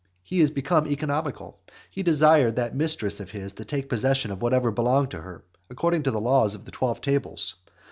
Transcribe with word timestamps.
He 0.23 0.39
is 0.39 0.49
become 0.49 0.87
economical. 0.87 1.59
He 1.91 2.01
desired 2.01 2.55
that 2.55 2.75
mistress 2.75 3.19
of 3.19 3.29
his 3.29 3.53
to 3.53 3.63
take 3.65 3.87
possession 3.87 4.31
of 4.31 4.41
whatever 4.41 4.71
belonged 4.71 5.11
to 5.11 5.21
her, 5.21 5.43
according 5.69 6.01
to 6.01 6.09
the 6.09 6.19
laws 6.19 6.55
of 6.55 6.65
the 6.65 6.71
Twelve 6.71 7.01
Tables. 7.01 7.53